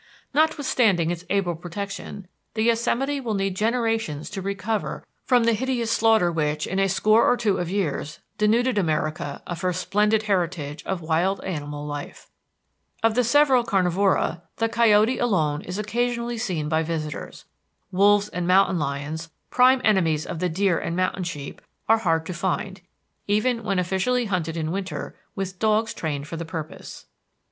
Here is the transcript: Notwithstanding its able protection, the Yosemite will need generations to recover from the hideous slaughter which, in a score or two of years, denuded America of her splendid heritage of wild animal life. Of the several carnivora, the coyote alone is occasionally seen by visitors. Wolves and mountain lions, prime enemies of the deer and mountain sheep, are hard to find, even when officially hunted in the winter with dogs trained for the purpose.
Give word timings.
Notwithstanding 0.33 1.11
its 1.11 1.25
able 1.29 1.53
protection, 1.53 2.27
the 2.55 2.63
Yosemite 2.63 3.21
will 3.21 3.35
need 3.35 3.55
generations 3.55 4.31
to 4.31 4.41
recover 4.41 5.05
from 5.25 5.43
the 5.43 5.53
hideous 5.53 5.91
slaughter 5.91 6.31
which, 6.31 6.65
in 6.65 6.79
a 6.79 6.89
score 6.89 7.23
or 7.31 7.37
two 7.37 7.59
of 7.59 7.69
years, 7.69 8.17
denuded 8.39 8.79
America 8.79 9.43
of 9.45 9.61
her 9.61 9.71
splendid 9.71 10.23
heritage 10.23 10.83
of 10.87 11.01
wild 11.03 11.39
animal 11.43 11.85
life. 11.85 12.31
Of 13.03 13.13
the 13.13 13.23
several 13.23 13.63
carnivora, 13.63 14.41
the 14.55 14.67
coyote 14.67 15.19
alone 15.19 15.61
is 15.61 15.77
occasionally 15.77 16.39
seen 16.39 16.67
by 16.67 16.81
visitors. 16.81 17.45
Wolves 17.91 18.27
and 18.27 18.47
mountain 18.47 18.79
lions, 18.79 19.29
prime 19.51 19.81
enemies 19.83 20.25
of 20.25 20.39
the 20.39 20.49
deer 20.49 20.79
and 20.79 20.95
mountain 20.95 21.25
sheep, 21.25 21.61
are 21.87 21.99
hard 21.99 22.25
to 22.25 22.33
find, 22.33 22.81
even 23.27 23.61
when 23.63 23.77
officially 23.77 24.25
hunted 24.25 24.57
in 24.57 24.65
the 24.65 24.71
winter 24.71 25.15
with 25.35 25.59
dogs 25.59 25.93
trained 25.93 26.27
for 26.27 26.37
the 26.37 26.43
purpose. 26.45 27.05